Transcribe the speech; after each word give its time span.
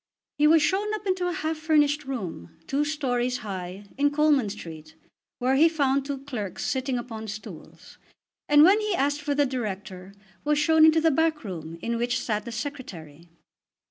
He 0.39 0.47
was 0.47 0.63
shown 0.63 0.91
up 0.95 1.05
into 1.05 1.27
a 1.27 1.31
half 1.31 1.55
furnished 1.57 2.05
room, 2.05 2.57
two 2.65 2.83
stories 2.83 3.37
high, 3.45 3.83
in 3.99 4.09
Coleman 4.09 4.49
Street, 4.49 4.95
where 5.37 5.53
he 5.55 5.69
found 5.69 6.07
two 6.07 6.23
clerks 6.23 6.65
sitting 6.65 6.97
upon 6.97 7.27
stools; 7.27 7.99
and 8.49 8.63
when 8.63 8.81
he 8.81 8.95
asked 8.95 9.21
for 9.21 9.35
the 9.35 9.45
Director 9.45 10.15
was 10.43 10.57
shown 10.57 10.85
into 10.85 11.01
the 11.01 11.11
back 11.11 11.43
room 11.43 11.77
in 11.83 11.97
which 11.97 12.19
sat 12.19 12.45
the 12.45 12.51
Secretary. 12.51 13.29